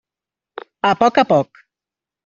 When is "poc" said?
1.05-1.23, 1.35-1.65